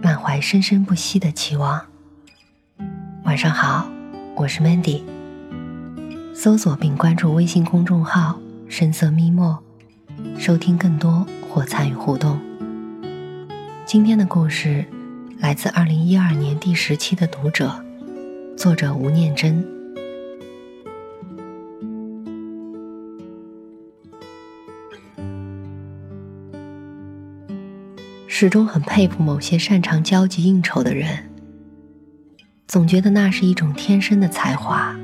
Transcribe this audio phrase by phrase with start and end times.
[0.00, 1.80] 满怀生生不息的期望。
[3.24, 3.88] 晚上好，
[4.36, 5.02] 我是 Mandy。
[6.34, 8.38] 搜索并关注微信公众号
[8.68, 9.58] “深色咪墨”，
[10.38, 12.38] 收听更多或参与互动。
[13.84, 14.84] 今天的故事
[15.38, 17.82] 来自二零一二年第十期的《读者》，
[18.56, 19.77] 作者吴念真。
[28.40, 31.28] 始终很佩服某些擅长交际应酬的人，
[32.68, 34.94] 总觉得那是一种天生的才华。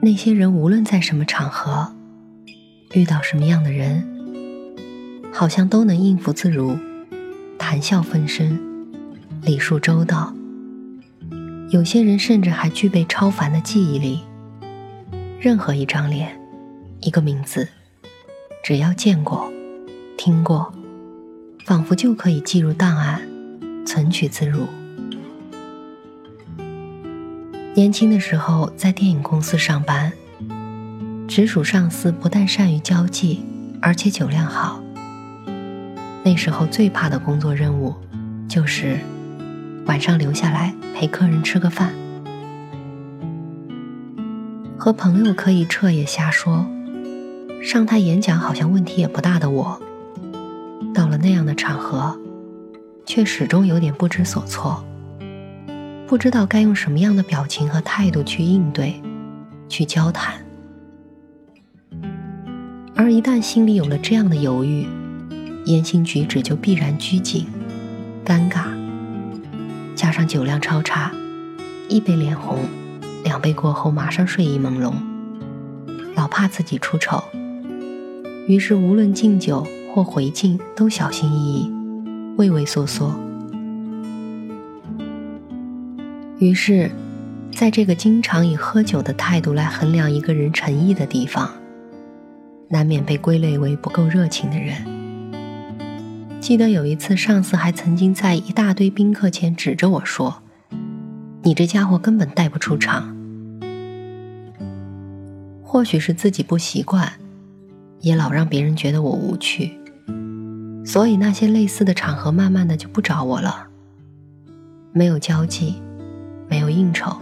[0.00, 1.92] 那些人无论在什么场合，
[2.94, 4.02] 遇到什么样的人，
[5.30, 6.74] 好像都能应付自如，
[7.58, 8.58] 谈笑风生，
[9.42, 10.32] 礼数周到。
[11.68, 14.22] 有些人甚至还具备超凡的记忆力，
[15.38, 16.40] 任何一张脸，
[17.02, 17.68] 一个名字，
[18.64, 19.52] 只要见过，
[20.16, 20.72] 听过。
[21.68, 23.20] 仿佛就可以记入档案，
[23.84, 24.66] 存取自如。
[27.74, 30.10] 年轻的时候在电影公司上班，
[31.28, 33.44] 直属上司不但善于交际，
[33.82, 34.82] 而且酒量好。
[36.24, 37.94] 那时候最怕的工作任务，
[38.48, 39.00] 就是
[39.84, 41.92] 晚上留下来陪客人吃个饭。
[44.78, 46.64] 和朋友可以彻夜瞎说，
[47.62, 49.82] 上台演讲好像问题也不大的我。
[51.20, 52.16] 那样的场合，
[53.04, 54.84] 却始终有点不知所措，
[56.06, 59.02] 不知道该用什么样的表情和态度去应对、
[59.68, 60.34] 去交谈。
[62.94, 64.86] 而一旦心里有了这样的犹豫，
[65.64, 67.46] 言行举止就必然拘谨、
[68.24, 68.66] 尴尬，
[69.96, 71.10] 加上酒量超差，
[71.88, 72.60] 一杯脸红，
[73.24, 74.92] 两杯过后马上睡意朦胧，
[76.14, 77.22] 老怕自己出丑，
[78.46, 79.66] 于是无论敬酒。
[79.94, 81.70] 或回敬都小心翼翼，
[82.36, 83.14] 畏畏缩缩。
[86.38, 86.90] 于是，
[87.52, 91.50] 在这个经常以喝酒的态度来衡量一个人诚意的地方，
[92.68, 94.76] 难免被归类为不够热情的人。
[96.40, 100.42] 记得有一次，上司还曾经在一大堆宾客前指着我说
[101.42, 103.16] ：“你这家伙根本带不出场。”
[105.64, 107.14] 或许是自己不习惯。
[108.00, 109.78] 也老让别人觉得我无趣，
[110.84, 113.66] 所以那些类似的场合慢慢的就不找我了。
[114.92, 115.74] 没有交际，
[116.48, 117.16] 没有应酬，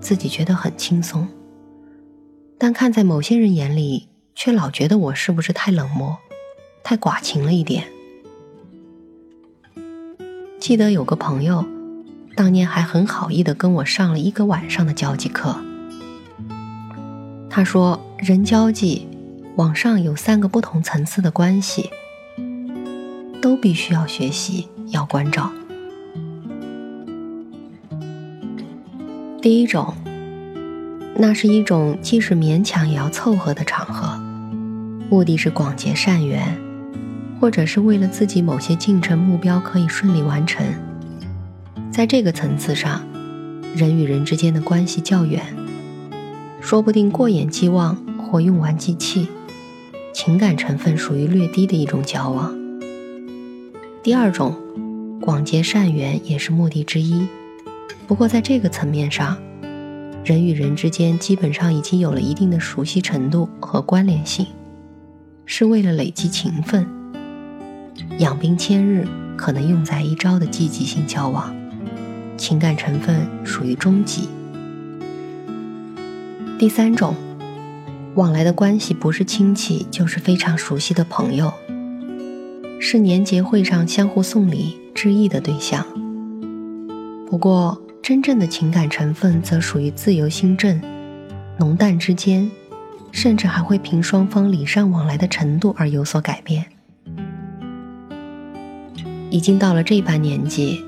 [0.00, 1.26] 自己觉得很轻松。
[2.58, 6.18] 但看在某些人眼里，却老觉得我是不是太冷漠，
[6.82, 7.84] 太寡情了一点。
[10.58, 11.64] 记得有个朋友，
[12.34, 15.56] 当年还很好意的跟我上了一个晚上的交际课。
[17.48, 19.06] 他说：“人交际。”
[19.56, 21.88] 网上有三个不同层次的关系，
[23.40, 25.52] 都必须要学习，要关照。
[29.40, 29.94] 第一种，
[31.16, 34.20] 那是一种即使勉强也要凑合的场合，
[35.08, 36.58] 目的是广结善缘，
[37.40, 40.66] 或者是为了自己某些进程目标可以顺利完成。
[41.92, 43.06] 在这个层次上，
[43.76, 45.40] 人与人之间的关系较远，
[46.60, 49.28] 说不定过眼即忘或用完即弃。
[50.14, 52.56] 情感成分属于略低的一种交往。
[54.00, 54.54] 第二种，
[55.20, 57.26] 广结善缘也是目的之一，
[58.06, 59.36] 不过在这个层面上，
[60.24, 64.46] 人与人之间基本上已经有了一定的熟悉程度和关联性，
[65.46, 66.86] 是为了累积情分，
[68.18, 71.52] 养兵千日可能用在一朝的积极性交往，
[72.36, 74.28] 情感成分属于中级。
[76.56, 77.16] 第三种。
[78.14, 81.52] 往来的关系不是亲戚，就是非常熟悉的朋友，
[82.80, 85.84] 是年节会上相互送礼致意的对象。
[87.28, 90.80] 不过，真正的情感成分则属于自由心证，
[91.58, 92.48] 浓淡之间，
[93.10, 96.66] 甚至还会凭双方礼尚往来的程度而有所改变。
[99.30, 100.84] 已经到了这般年纪，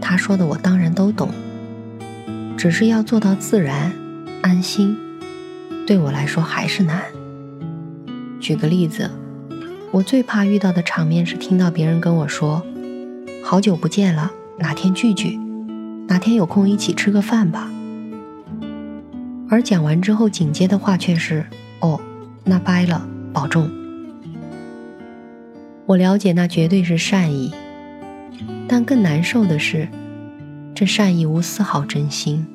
[0.00, 1.30] 他说的我当然都懂，
[2.56, 3.92] 只是要做到自然、
[4.42, 4.96] 安心。
[5.86, 7.02] 对我来说还是难。
[8.40, 9.10] 举个例子，
[9.90, 12.62] 我最怕遇到的场面是听到别人跟我说
[13.44, 15.38] ：“好久不见了，哪天聚聚？
[16.08, 17.70] 哪天有空一起吃个饭吧。”
[19.50, 21.44] 而讲完之后，紧接的话却是
[21.80, 22.00] ：“哦，
[22.44, 23.70] 那掰了，保重。”
[25.86, 27.52] 我了解，那绝对是善意，
[28.66, 29.88] 但更难受的是，
[30.74, 32.46] 这善意无丝毫真心。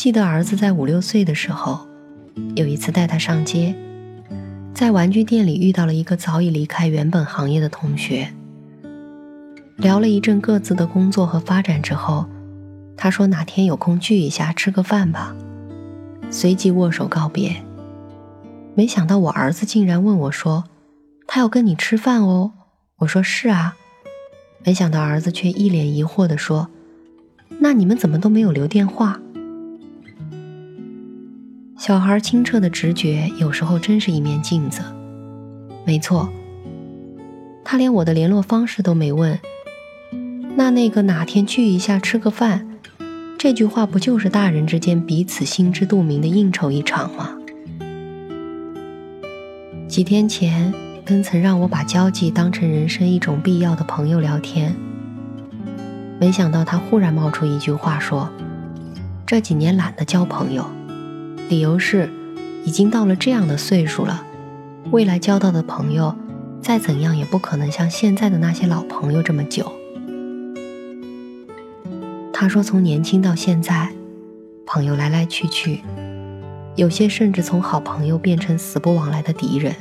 [0.00, 1.86] 记得儿子在五六岁的时候，
[2.56, 3.74] 有一次带他上街，
[4.72, 8.32] 在玩具店里遇到了一个早已离开原本行业的同学，
[9.76, 12.24] 聊了一阵各自的工作和发展之后，
[12.96, 15.36] 他说哪天有空聚一下吃个饭吧，
[16.30, 17.56] 随即握手告别。
[18.74, 20.64] 没想到我儿子竟然问我说。
[21.26, 22.52] 他要跟你吃饭哦，
[23.00, 23.76] 我说是啊，
[24.64, 26.70] 没想到儿子却一脸疑惑地说
[27.60, 29.20] ：“那你们怎么都没有留电话？”
[31.80, 34.82] 小孩清澈的直觉有时候真是一面镜子。
[35.86, 36.28] 没错，
[37.64, 39.40] 他连我的联络方式都没问。
[40.56, 42.68] 那那个哪天聚一下吃个饭，
[43.38, 47.30] 这句话不就是大人之间彼此心知肚明的应酬一场吗？
[49.88, 50.74] 几天前。
[51.02, 54.76] 跟曾让我把交际当成人生一种必要的朋友聊天，
[56.20, 58.30] 没想到他忽然冒出一句话说
[59.26, 60.64] ：“这几年懒得交朋友，
[61.50, 62.08] 理由是
[62.64, 64.24] 已经到了这样的岁数了，
[64.92, 66.14] 未来交到的朋友
[66.62, 69.72] 再怎样也不可能像现在的那些老朋友这么久。”
[72.32, 73.90] 他说：“从年轻到现在，
[74.64, 75.80] 朋友来来去去，
[76.76, 79.74] 有些甚至从好朋友变成死不往来的敌人。”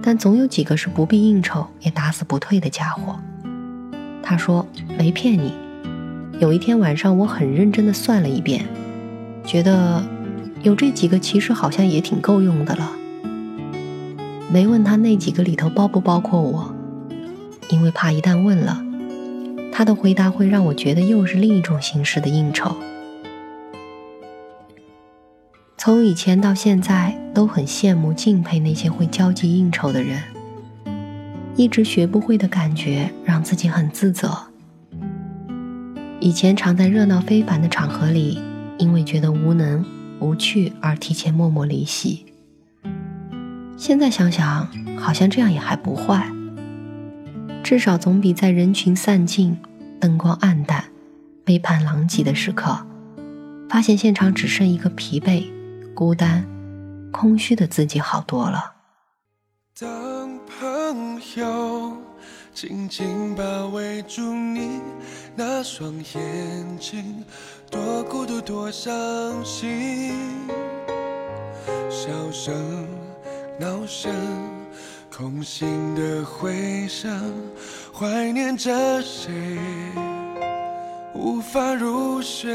[0.00, 3.18] 但总有几个是不必应酬也打死不退的家伙。
[4.22, 4.64] 他说
[4.96, 5.52] 没骗你。
[6.38, 8.64] 有一天晚上，我很认真的算了一遍，
[9.44, 10.02] 觉得
[10.64, 12.90] 有这几个其实好像也挺够用的了。
[14.50, 16.74] 没问他那几个里头包不包括我，
[17.68, 18.82] 因为怕一旦问了，
[19.70, 22.74] 他的回答会让我觉得又是另一种形式的应酬。
[25.76, 30.22] 从以前到现在，都很羡慕、敬佩那些会交际应酬的人。
[31.56, 34.34] 一直学不会的感觉，让自己很自责。
[36.20, 38.40] 以前常在热闹非凡的场合里，
[38.78, 39.84] 因为觉得无能、
[40.24, 42.24] 无趣而提前默默离席。
[43.76, 44.66] 现在想想，
[44.96, 46.26] 好像这样也还不坏。
[47.62, 49.58] 至少总比在人群散尽、
[50.00, 50.84] 灯光暗淡、
[51.44, 52.86] 杯盘狼藉的时刻，
[53.68, 55.44] 发现现场只剩一个疲惫。
[55.94, 56.44] 孤单、
[57.12, 58.72] 空虚的自己好多了。
[59.78, 59.88] 当
[60.46, 61.96] 朋友
[62.52, 64.80] 紧紧包围住你
[65.36, 67.24] 那双眼睛，
[67.68, 68.94] 多孤独多伤
[69.44, 70.12] 心。
[71.90, 72.54] 笑声、
[73.58, 74.12] 闹声、
[75.12, 77.32] 空心的回声，
[77.92, 79.32] 怀念着谁，
[81.14, 82.52] 无法入睡。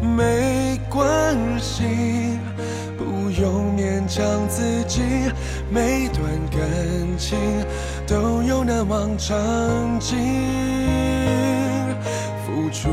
[0.00, 2.38] 没关系，
[2.96, 5.02] 不用勉强自己。
[5.68, 6.22] 每段
[6.52, 7.36] 感情
[8.06, 9.36] 都有难忘场
[9.98, 10.16] 景，
[12.46, 12.88] 付出、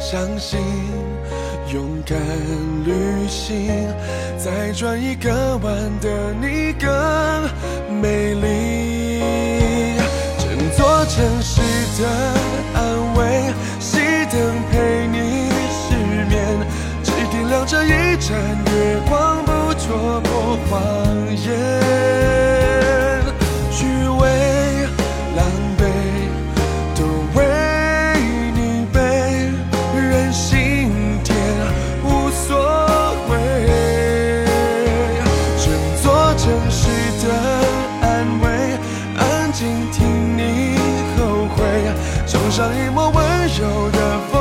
[0.00, 0.58] 相信、
[1.70, 2.18] 勇敢
[2.86, 3.86] 旅行，
[4.38, 6.88] 再转一个弯的你更
[8.00, 9.20] 美丽。
[10.38, 11.60] 整座城市
[12.00, 12.08] 的
[12.74, 13.98] 安慰，熄
[14.32, 14.40] 灯
[14.70, 15.94] 陪你失
[16.30, 16.66] 眠，
[17.02, 17.66] 只点亮。
[17.66, 18.34] 这一盏
[18.72, 20.80] 月光，不戳破谎
[42.76, 44.35] 一抹温柔的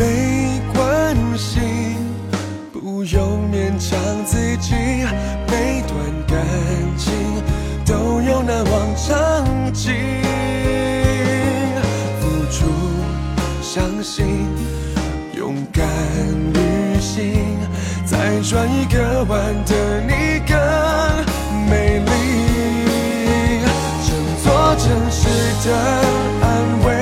[0.00, 1.60] 没关系，
[2.72, 4.74] 不用勉强自己，
[5.46, 5.94] 每段
[6.26, 6.38] 感
[6.96, 7.12] 情
[7.84, 9.92] 都有难忘场景，
[12.18, 12.64] 付出
[13.60, 14.24] 相信，
[15.36, 15.86] 勇敢
[16.54, 17.58] 旅行，
[18.06, 20.56] 再转一个弯的你更
[21.68, 22.08] 美丽，
[24.08, 25.28] 整座城市
[25.68, 25.76] 的
[26.40, 26.48] 安
[26.86, 26.99] 慰。